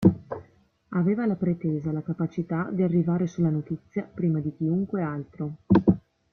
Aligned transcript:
Aveva 0.93 1.27
la 1.27 1.35
pretesa, 1.35 1.91
la 1.91 2.01
capacità, 2.01 2.69
di 2.71 2.81
arrivare 2.81 3.27
sulla 3.27 3.51
notizia 3.51 4.01
prima 4.01 4.39
di 4.39 4.51
chiunque 4.55 5.03
altro. 5.03 5.57